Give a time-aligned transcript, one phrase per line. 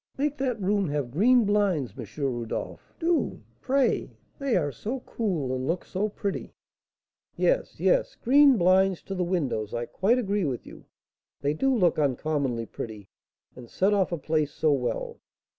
[0.17, 2.07] "Make that room have green blinds, M.
[2.25, 6.55] Rodolph, do, pray; they are so cool, and look so pretty!"
[7.37, 9.75] "Yes, yes, green blinds to the windows.
[9.75, 10.85] I quite agree with you,
[11.41, 13.09] they do look uncommonly pretty,
[13.55, 15.19] and set off a place so well!